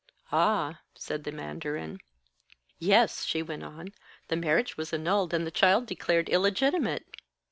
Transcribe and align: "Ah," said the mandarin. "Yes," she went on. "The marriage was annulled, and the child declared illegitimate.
"Ah," 0.31 0.79
said 0.95 1.25
the 1.25 1.31
mandarin. 1.31 1.99
"Yes," 2.79 3.23
she 3.23 3.43
went 3.43 3.61
on. 3.63 3.89
"The 4.29 4.35
marriage 4.35 4.75
was 4.75 4.91
annulled, 4.93 5.31
and 5.31 5.45
the 5.45 5.51
child 5.51 5.85
declared 5.85 6.27
illegitimate. 6.27 7.05